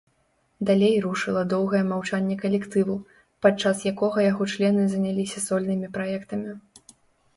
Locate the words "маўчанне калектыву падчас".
1.89-3.85